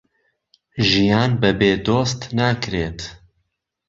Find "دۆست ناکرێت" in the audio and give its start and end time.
1.85-2.99